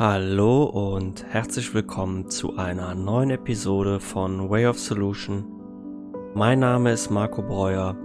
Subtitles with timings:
[0.00, 5.44] Hallo und herzlich willkommen zu einer neuen Episode von Way of Solution.
[6.32, 7.98] Mein Name ist Marco Breuer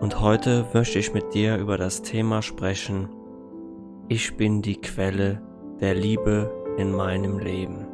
[0.00, 3.10] und heute möchte ich mit dir über das Thema sprechen.
[4.08, 5.42] Ich bin die Quelle
[5.82, 7.86] der Liebe in meinem Leben.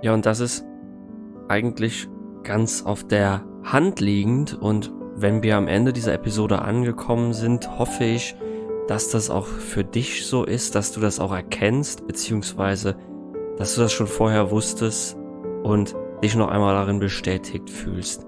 [0.00, 0.64] Ja, und das ist
[1.48, 2.08] eigentlich
[2.44, 8.04] ganz auf der Hand liegend und wenn wir am Ende dieser Episode angekommen sind, hoffe
[8.04, 8.36] ich,
[8.88, 12.96] dass das auch für dich so ist, dass du das auch erkennst, beziehungsweise
[13.58, 15.16] dass du das schon vorher wusstest
[15.62, 18.26] und dich noch einmal darin bestätigt fühlst.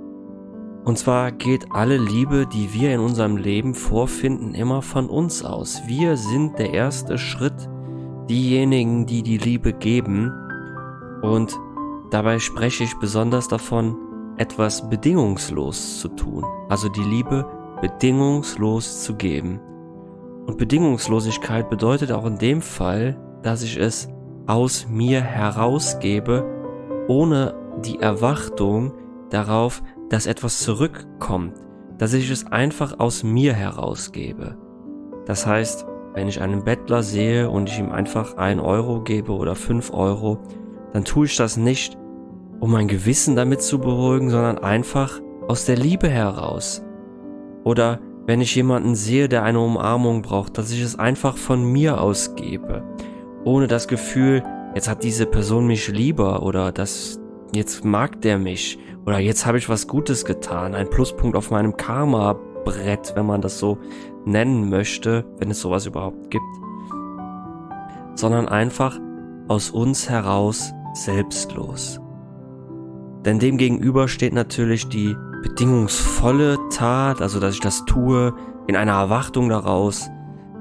[0.84, 5.82] Und zwar geht alle Liebe, die wir in unserem Leben vorfinden, immer von uns aus.
[5.86, 7.68] Wir sind der erste Schritt,
[8.28, 10.32] diejenigen, die die Liebe geben.
[11.22, 11.58] Und
[12.10, 13.96] dabei spreche ich besonders davon,
[14.36, 16.44] etwas bedingungslos zu tun.
[16.68, 17.46] Also die Liebe
[17.82, 19.60] bedingungslos zu geben.
[20.50, 24.08] Und Bedingungslosigkeit bedeutet auch in dem Fall, dass ich es
[24.48, 26.44] aus mir herausgebe,
[27.06, 28.92] ohne die Erwartung
[29.30, 31.54] darauf, dass etwas zurückkommt,
[31.98, 34.58] dass ich es einfach aus mir herausgebe.
[35.24, 39.54] Das heißt, wenn ich einen Bettler sehe und ich ihm einfach ein Euro gebe oder
[39.54, 40.40] fünf Euro,
[40.92, 41.96] dann tue ich das nicht,
[42.58, 46.82] um mein Gewissen damit zu beruhigen, sondern einfach aus der Liebe heraus.
[47.62, 52.00] Oder wenn ich jemanden sehe, der eine Umarmung braucht, dass ich es einfach von mir
[52.00, 52.84] aus gebe,
[53.42, 57.18] ohne das Gefühl, jetzt hat diese Person mich lieber oder das
[57.52, 61.76] jetzt mag der mich oder jetzt habe ich was Gutes getan, ein Pluspunkt auf meinem
[61.76, 63.78] Karma-Brett, wenn man das so
[64.24, 66.44] nennen möchte, wenn es sowas überhaupt gibt,
[68.14, 68.96] sondern einfach
[69.48, 72.00] aus uns heraus selbstlos.
[73.24, 78.34] Denn dem gegenüber steht natürlich die bedingungsvolle Tat, also dass ich das tue,
[78.66, 80.10] in einer Erwartung daraus,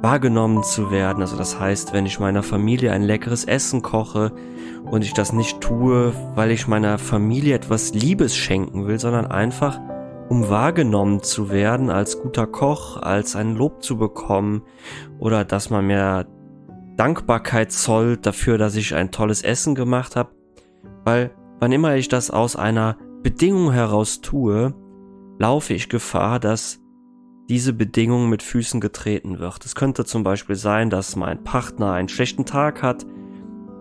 [0.01, 1.21] wahrgenommen zu werden.
[1.21, 4.31] Also das heißt, wenn ich meiner Familie ein leckeres Essen koche
[4.85, 9.79] und ich das nicht tue, weil ich meiner Familie etwas Liebes schenken will, sondern einfach,
[10.29, 14.63] um wahrgenommen zu werden als guter Koch, als ein Lob zu bekommen
[15.17, 16.27] oder dass man mir
[16.95, 20.31] Dankbarkeit zollt dafür, dass ich ein tolles Essen gemacht habe.
[21.03, 24.73] Weil wann immer ich das aus einer Bedingung heraus tue,
[25.39, 26.79] laufe ich Gefahr, dass
[27.49, 29.65] diese Bedingung mit Füßen getreten wird.
[29.65, 33.05] Es könnte zum Beispiel sein, dass mein Partner einen schlechten Tag hat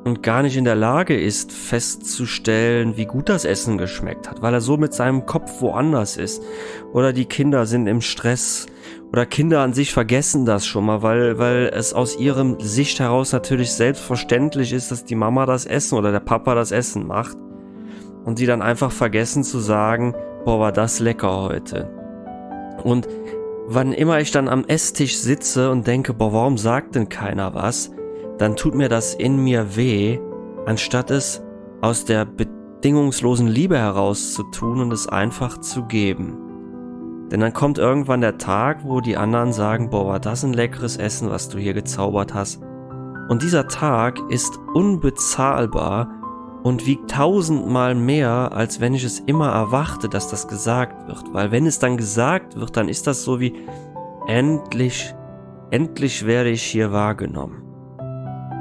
[0.05, 4.55] und gar nicht in der Lage ist, festzustellen, wie gut das Essen geschmeckt hat, weil
[4.55, 6.43] er so mit seinem Kopf woanders ist.
[6.93, 8.67] Oder die Kinder sind im Stress.
[9.13, 13.33] Oder Kinder an sich vergessen das schon mal, weil, weil es aus ihrem Sicht heraus
[13.33, 17.37] natürlich selbstverständlich ist, dass die Mama das Essen oder der Papa das Essen macht
[18.25, 20.15] und die dann einfach vergessen zu sagen,
[20.45, 21.91] boah, war das lecker heute.
[22.85, 23.09] Und
[23.67, 27.91] wann immer ich dann am Esstisch sitze und denke, boah, warum sagt denn keiner was,
[28.39, 30.19] dann tut mir das in mir weh,
[30.67, 31.43] anstatt es
[31.81, 36.39] aus der bedingungslosen Liebe heraus zu tun und es einfach zu geben.
[37.31, 40.97] Denn dann kommt irgendwann der Tag, wo die anderen sagen, boah, war das ein leckeres
[40.97, 42.63] Essen, was du hier gezaubert hast.
[43.29, 46.11] Und dieser Tag ist unbezahlbar
[46.63, 51.33] und wiegt tausendmal mehr, als wenn ich es immer erwarte, dass das gesagt wird.
[51.33, 53.55] Weil wenn es dann gesagt wird, dann ist das so wie
[54.27, 55.15] endlich,
[55.71, 57.63] endlich werde ich hier wahrgenommen.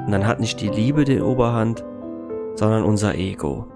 [0.05, 1.83] Und dann hat nicht die Liebe die Oberhand,
[2.55, 3.67] sondern unser Ego.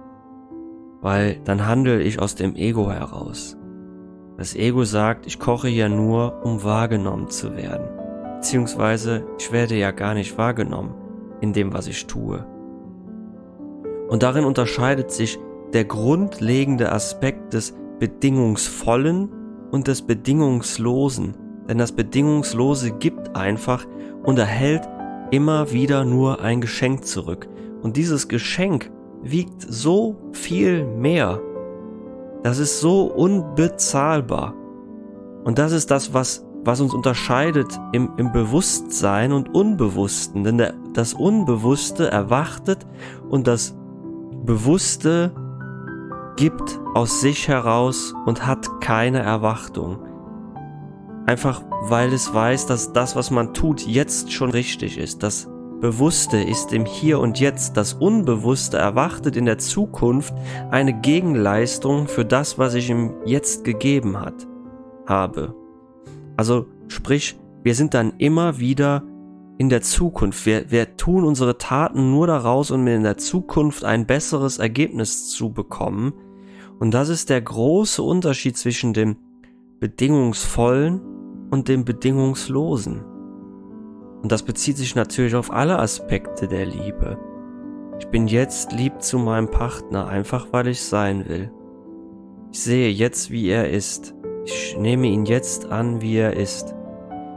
[1.02, 3.58] Weil dann handle ich aus dem Ego heraus.
[4.38, 7.90] Das Ego sagt, ich koche ja nur, um wahrgenommen zu werden.
[8.38, 10.96] Beziehungsweise ich werde ja gar nicht wahrgenommen
[11.42, 12.46] in dem, was ich tue.
[14.12, 15.40] Und darin unterscheidet sich
[15.72, 19.30] der grundlegende Aspekt des Bedingungsvollen
[19.72, 21.38] und des Bedingungslosen.
[21.70, 23.86] Denn das Bedingungslose gibt einfach
[24.24, 24.82] und erhält
[25.32, 27.48] immer wieder nur ein Geschenk zurück.
[27.84, 28.92] Und dieses Geschenk
[29.24, 31.40] wiegt so viel mehr.
[32.44, 34.54] Das ist so unbezahlbar.
[35.46, 40.44] Und das ist das, was, was uns unterscheidet im, im Bewusstsein und Unbewussten.
[40.44, 42.86] Denn der, das Unbewusste erwartet
[43.30, 43.74] und das
[44.44, 45.34] Bewusste
[46.36, 50.00] gibt aus sich heraus und hat keine Erwartung.
[51.28, 55.24] Einfach weil es weiß, dass das, was man tut, jetzt schon richtig ist.
[55.24, 55.48] Das
[55.80, 57.76] Bewusste ist im Hier und Jetzt.
[57.76, 60.34] Das Unbewusste erwartet in der Zukunft
[60.70, 64.48] eine Gegenleistung für das, was ich ihm jetzt gegeben hat,
[65.08, 65.56] habe.
[66.38, 69.04] Also sprich, wir sind dann immer wieder
[69.62, 70.48] in der Zukunft.
[70.48, 75.54] Wir, wir tun unsere Taten nur daraus, um in der Zukunft ein besseres Ergebnis zu
[75.54, 76.14] bekommen.
[76.80, 79.18] Und das ist der große Unterschied zwischen dem
[79.80, 81.00] bedingungsvollen
[81.52, 83.04] und dem bedingungslosen.
[84.24, 87.20] Und das bezieht sich natürlich auf alle Aspekte der Liebe.
[88.00, 91.52] Ich bin jetzt lieb zu meinem Partner, einfach weil ich sein will.
[92.52, 94.16] Ich sehe jetzt, wie er ist.
[94.44, 96.74] Ich nehme ihn jetzt an, wie er ist.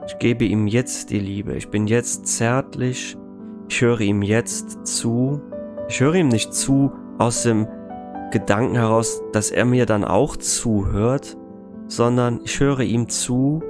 [0.07, 1.55] Ich gebe ihm jetzt die Liebe.
[1.55, 3.17] Ich bin jetzt zärtlich.
[3.69, 5.41] Ich höre ihm jetzt zu.
[5.89, 7.67] Ich höre ihm nicht zu aus dem
[8.31, 11.37] Gedanken heraus, dass er mir dann auch zuhört,
[11.87, 13.63] sondern ich höre ihm zu,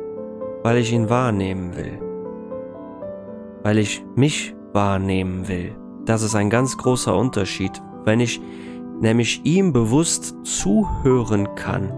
[0.63, 1.99] weil ich ihn wahrnehmen will.
[3.63, 5.77] Weil ich mich wahrnehmen will.
[6.05, 7.81] Das ist ein ganz großer Unterschied.
[8.05, 8.41] Wenn ich
[9.01, 11.93] nämlich ihm bewusst zuhören kann,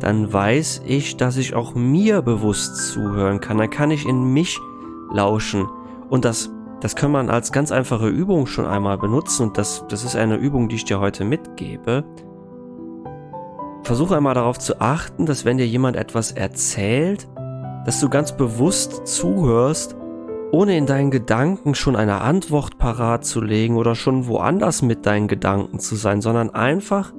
[0.00, 3.58] dann weiß ich, dass ich auch mir bewusst zuhören kann.
[3.58, 4.58] Dann kann ich in mich
[5.12, 5.66] lauschen.
[6.08, 6.50] Und das,
[6.80, 9.48] das kann man als ganz einfache Übung schon einmal benutzen.
[9.48, 12.04] Und das, das ist eine Übung, die ich dir heute mitgebe.
[13.82, 17.28] Versuche einmal darauf zu achten, dass wenn dir jemand etwas erzählt,
[17.84, 19.96] dass du ganz bewusst zuhörst,
[20.50, 25.28] ohne in deinen Gedanken schon eine Antwort parat zu legen oder schon woanders mit deinen
[25.28, 27.12] Gedanken zu sein, sondern einfach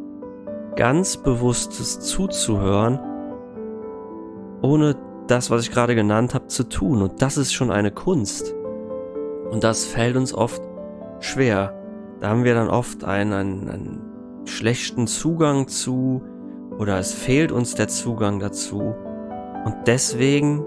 [0.80, 3.02] ganz bewusstes zuzuhören,
[4.62, 4.96] ohne
[5.28, 7.02] das, was ich gerade genannt habe, zu tun.
[7.02, 8.56] Und das ist schon eine Kunst.
[9.52, 10.62] Und das fällt uns oft
[11.20, 11.74] schwer.
[12.22, 16.24] Da haben wir dann oft einen, einen, einen schlechten Zugang zu
[16.78, 18.96] oder es fehlt uns der Zugang dazu.
[19.66, 20.64] Und deswegen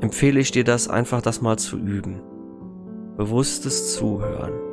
[0.00, 2.22] empfehle ich dir das einfach, das mal zu üben.
[3.16, 4.71] Bewusstes Zuhören.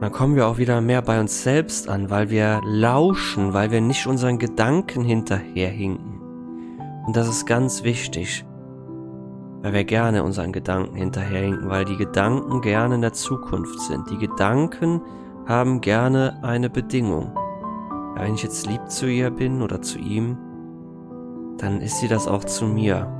[0.00, 3.80] Dann kommen wir auch wieder mehr bei uns selbst an, weil wir lauschen, weil wir
[3.80, 6.20] nicht unseren Gedanken hinterherhinken.
[7.06, 8.44] Und das ist ganz wichtig,
[9.62, 14.08] weil wir gerne unseren Gedanken hinterherhinken, weil die Gedanken gerne in der Zukunft sind.
[14.10, 15.00] Die Gedanken
[15.46, 17.32] haben gerne eine Bedingung.
[18.14, 20.36] Wenn ich jetzt lieb zu ihr bin oder zu ihm,
[21.56, 23.12] dann ist sie das auch zu mir.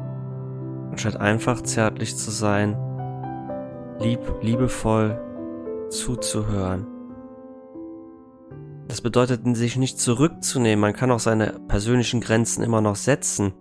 [0.91, 2.77] Anstatt einfach zärtlich zu sein,
[3.99, 5.19] lieb, liebevoll,
[5.91, 6.87] zuzuhören.
[8.89, 10.81] Das bedeutet, sich nicht zurückzunehmen.
[10.81, 13.53] Man kann auch seine persönlichen Grenzen immer noch setzen.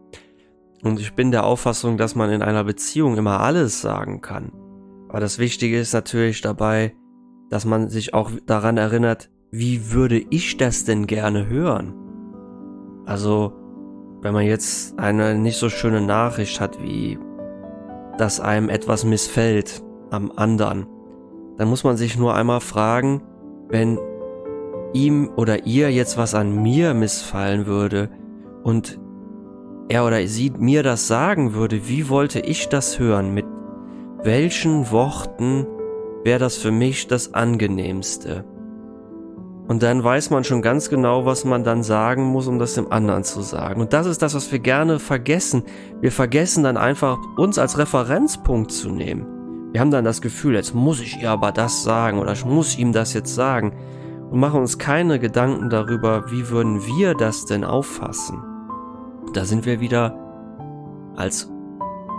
[0.83, 4.51] Und ich bin der Auffassung, dass man in einer Beziehung immer alles sagen kann.
[5.09, 6.95] Aber das Wichtige ist natürlich dabei,
[7.50, 11.94] dass man sich auch daran erinnert, wie würde ich das denn gerne hören?
[13.06, 13.53] Also,
[14.21, 17.18] wenn man jetzt eine nicht so schöne Nachricht hat, wie
[18.18, 20.88] dass einem etwas missfällt am anderen,
[21.57, 23.21] dann muss man sich nur einmal fragen,
[23.69, 24.00] wenn
[24.94, 28.09] ihm oder ihr jetzt was an mir missfallen würde
[28.63, 29.00] und
[29.89, 33.33] er oder sie mir das sagen würde, wie wollte ich das hören?
[33.33, 33.45] Mit
[34.24, 35.65] welchen Worten
[36.24, 38.44] wäre das für mich das angenehmste?
[39.68, 42.92] Und dann weiß man schon ganz genau, was man dann sagen muss, um das dem
[42.92, 43.81] anderen zu sagen.
[43.81, 45.63] Und das ist das, was wir gerne vergessen.
[46.00, 49.36] Wir vergessen dann einfach, uns als Referenzpunkt zu nehmen.
[49.73, 52.77] Wir haben dann das Gefühl, jetzt muss ich ihr aber das sagen oder ich muss
[52.77, 53.73] ihm das jetzt sagen
[54.31, 58.41] und machen uns keine Gedanken darüber, wie würden wir das denn auffassen.
[59.33, 60.17] Da sind wir wieder
[61.15, 61.51] als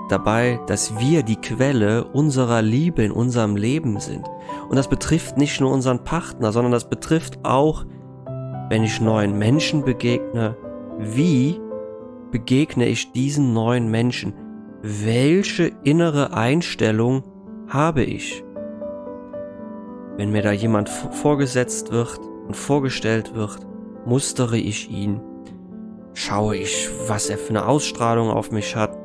[0.08, 4.26] dabei, dass wir die Quelle unserer Liebe in unserem Leben sind.
[4.68, 7.84] Und das betrifft nicht nur unseren Partner, sondern das betrifft auch,
[8.68, 10.56] wenn ich neuen Menschen begegne,
[10.98, 11.60] wie
[12.30, 14.34] begegne ich diesen neuen Menschen?
[14.82, 17.22] Welche innere Einstellung
[17.68, 18.44] habe ich.
[20.16, 23.58] Wenn mir da jemand vorgesetzt wird und vorgestellt wird,
[24.04, 25.20] mustere ich ihn,
[26.14, 28.98] schaue ich, was er für eine Ausstrahlung auf mich hat,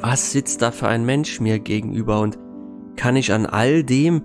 [0.00, 2.20] was sitzt da für ein Mensch mir gegenüber?
[2.20, 2.38] Und
[2.96, 4.22] kann ich an all dem,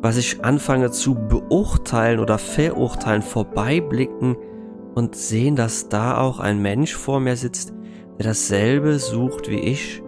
[0.00, 4.36] was ich anfange zu beurteilen oder verurteilen, vorbeiblicken
[4.94, 7.72] und sehen, dass da auch ein Mensch vor mir sitzt,
[8.18, 10.02] der dasselbe sucht wie ich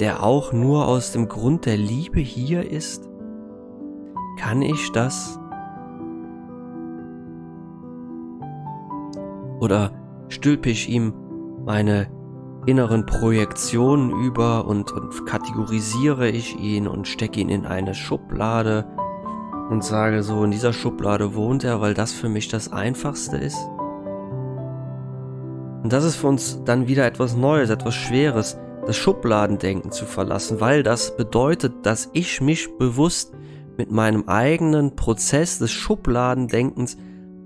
[0.00, 3.08] der auch nur aus dem Grund der Liebe hier ist?
[4.38, 5.38] Kann ich das?
[9.60, 9.92] Oder
[10.28, 11.12] stülpe ich ihm
[11.66, 12.08] meine
[12.66, 18.86] inneren Projektionen über und, und kategorisiere ich ihn und stecke ihn in eine Schublade
[19.68, 23.58] und sage so, in dieser Schublade wohnt er, weil das für mich das Einfachste ist?
[25.82, 28.58] Und das ist für uns dann wieder etwas Neues, etwas Schweres,
[28.90, 33.32] das Schubladendenken zu verlassen, weil das bedeutet, dass ich mich bewusst
[33.78, 36.96] mit meinem eigenen Prozess des Schubladendenkens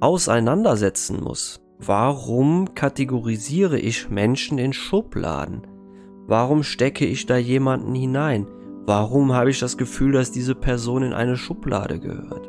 [0.00, 1.60] auseinandersetzen muss.
[1.78, 5.66] Warum kategorisiere ich Menschen in Schubladen?
[6.26, 8.46] Warum stecke ich da jemanden hinein?
[8.86, 12.48] Warum habe ich das Gefühl, dass diese Person in eine Schublade gehört?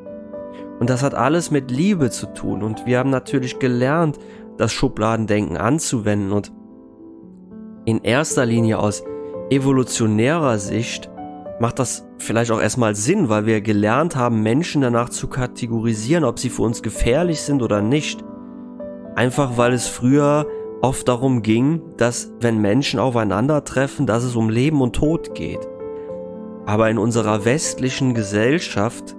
[0.79, 2.63] Und das hat alles mit Liebe zu tun.
[2.63, 4.19] Und wir haben natürlich gelernt,
[4.57, 6.31] das Schubladendenken anzuwenden.
[6.31, 6.53] Und
[7.85, 9.03] in erster Linie aus
[9.49, 11.09] evolutionärer Sicht
[11.59, 16.39] macht das vielleicht auch erstmal Sinn, weil wir gelernt haben, Menschen danach zu kategorisieren, ob
[16.39, 18.23] sie für uns gefährlich sind oder nicht.
[19.15, 20.47] Einfach weil es früher
[20.81, 25.67] oft darum ging, dass wenn Menschen aufeinandertreffen, dass es um Leben und Tod geht.
[26.65, 29.15] Aber in unserer westlichen Gesellschaft,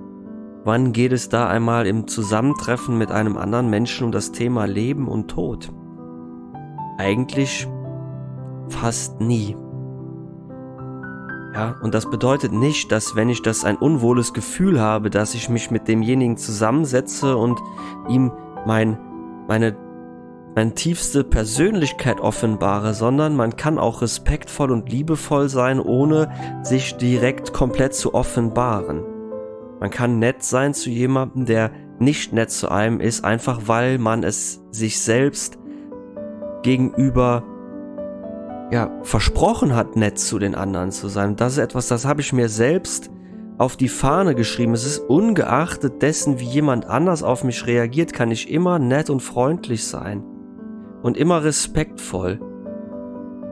[0.65, 5.09] wann geht es da einmal im Zusammentreffen mit einem anderen Menschen um das Thema Leben
[5.09, 5.73] und Tod?
[6.99, 7.69] Eigentlich
[8.69, 9.57] fast nie.
[11.57, 15.49] Ja, und das bedeutet nicht, dass wenn ich das ein unwohles Gefühl habe, dass ich
[15.49, 17.59] mich mit demjenigen zusammensetze und
[18.11, 18.31] ihm
[18.67, 18.99] mein,
[19.49, 19.75] meine,
[20.55, 26.31] meine tiefste Persönlichkeit offenbare, sondern man kann auch respektvoll und liebevoll sein, ohne
[26.63, 29.03] sich direkt komplett zu offenbaren.
[29.81, 34.25] Man kann nett sein zu jemandem, der nicht nett zu einem ist, einfach weil man
[34.25, 35.59] es sich selbst
[36.63, 37.45] gegenüber
[38.71, 41.37] ja, versprochen hat, nett zu den anderen zu sein.
[41.37, 43.11] Das ist etwas, das habe ich mir selbst
[43.59, 44.75] auf die Fahne geschrieben.
[44.75, 49.21] Es ist ungeachtet dessen, wie jemand anders auf mich reagiert, kann ich immer nett und
[49.21, 50.23] freundlich sein.
[51.03, 52.41] Und immer respektvoll.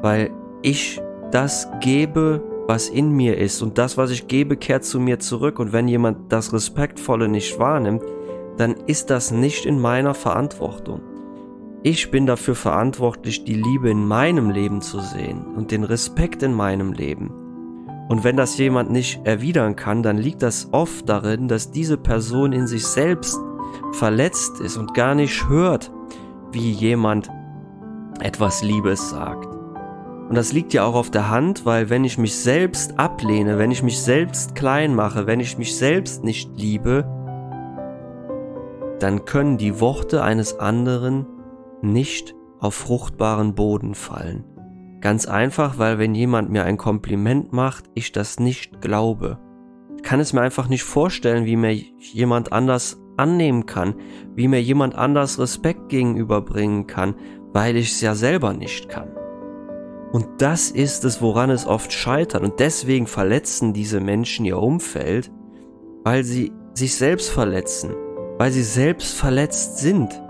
[0.02, 0.30] Weil
[0.62, 3.62] ich das gebe, was in mir ist.
[3.62, 5.59] Und das, was ich gebe, kehrt zu mir zurück.
[5.59, 8.02] Und wenn jemand das Respektvolle nicht wahrnimmt,
[8.56, 11.00] dann ist das nicht in meiner Verantwortung.
[11.87, 16.55] Ich bin dafür verantwortlich, die Liebe in meinem Leben zu sehen und den Respekt in
[16.55, 17.31] meinem Leben.
[18.09, 22.55] Und wenn das jemand nicht erwidern kann, dann liegt das oft darin, dass diese Person
[22.55, 23.38] in sich selbst
[23.93, 25.93] verletzt ist und gar nicht hört,
[26.53, 27.29] wie jemand
[28.19, 29.55] etwas Liebes sagt.
[30.31, 33.71] Und das liegt ja auch auf der Hand, weil wenn ich mich selbst ablehne, wenn
[33.71, 37.05] ich mich selbst klein mache, wenn ich mich selbst nicht liebe,
[39.00, 41.26] dann können die Worte eines anderen
[41.85, 44.45] nicht auf fruchtbaren Boden fallen.
[45.00, 49.38] Ganz einfach, weil wenn jemand mir ein Kompliment macht, ich das nicht glaube.
[49.97, 53.95] Ich kann es mir einfach nicht vorstellen, wie mir jemand anders annehmen kann,
[54.35, 57.14] wie mir jemand anders Respekt gegenüberbringen kann,
[57.53, 59.09] weil ich es ja selber nicht kann.
[60.12, 62.43] Und das ist es, woran es oft scheitert.
[62.43, 65.31] Und deswegen verletzen diese Menschen ihr Umfeld,
[66.05, 67.95] weil sie sich selbst verletzen,
[68.38, 70.23] weil sie selbst verletzt sind.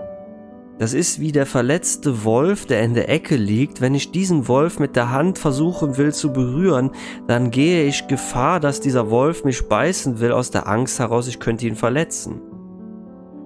[0.77, 3.79] Das ist wie der verletzte Wolf, der in der Ecke liegt.
[3.79, 6.91] Wenn ich diesen Wolf mit der Hand versuchen will zu berühren,
[7.27, 11.39] dann gehe ich Gefahr, dass dieser Wolf mich beißen will aus der Angst heraus, ich
[11.39, 12.41] könnte ihn verletzen.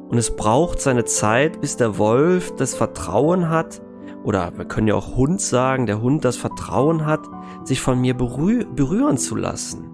[0.10, 3.80] Und es braucht seine Zeit, bis der Wolf das Vertrauen hat,
[4.24, 7.22] oder wir können ja auch Hund sagen, der Hund das Vertrauen hat,
[7.64, 9.88] sich von mir berühr berühren zu lassen,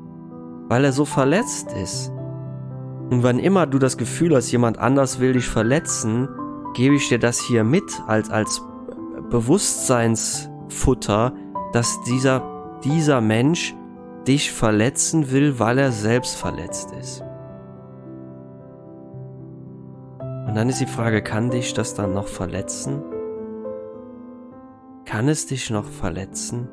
[0.69, 2.13] weil er so verletzt ist.
[3.09, 6.29] Und wann immer du das Gefühl hast, jemand anders will dich verletzen,
[6.75, 8.62] gebe ich dir das hier mit als, als
[9.32, 11.34] Bewusstseinsfutter,
[11.74, 13.74] dass dieser, dieser Mensch
[14.27, 17.24] dich verletzen will, weil er selbst verletzt ist.
[20.48, 23.01] Und dann ist die Frage, kann dich das dann noch verletzen?
[25.05, 26.70] Kann es dich noch verletzen?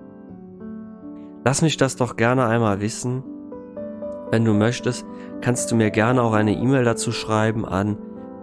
[1.44, 3.24] Lass mich das doch gerne einmal wissen.
[4.30, 5.04] Wenn du möchtest,
[5.40, 7.98] kannst du mir gerne auch eine E-Mail dazu schreiben an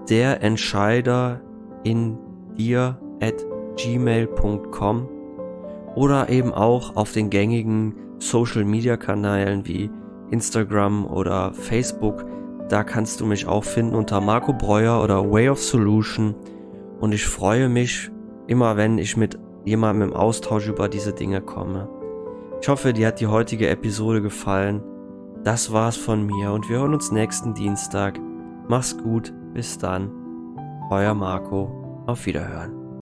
[0.10, 1.42] der Entscheider
[1.84, 2.18] in
[2.58, 3.46] dir at
[3.76, 5.08] gmail.com
[5.96, 9.90] oder eben auch auf den gängigen Social Media Kanälen wie
[10.32, 12.26] Instagram oder Facebook.
[12.70, 16.36] Da kannst du mich auch finden unter Marco Breuer oder Way of Solution.
[17.00, 18.12] Und ich freue mich
[18.48, 21.90] immer, wenn ich mit jemandem im Austausch über diese Dinge komme.
[22.62, 24.84] Ich hoffe, dir hat die heutige Episode gefallen.
[25.44, 28.20] Das war's von mir und wir hören uns nächsten Dienstag.
[28.68, 30.19] Mach's gut, bis dann.
[30.90, 32.04] Euer Marco.
[32.08, 32.79] Auf Wiederhören.